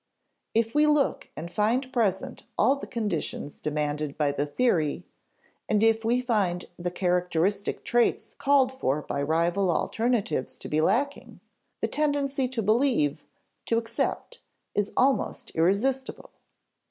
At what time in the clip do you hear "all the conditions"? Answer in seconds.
2.57-3.59